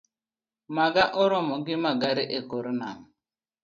[0.75, 2.99] Manga oromo gi magare ekor nam